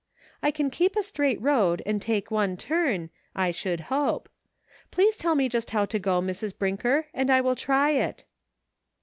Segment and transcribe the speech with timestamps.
[0.41, 4.29] I can keep a straight road and make one turn, I should hope.
[4.89, 6.57] Please tell me just how to go, Mrs.
[6.57, 8.23] Brinker, and I will try it."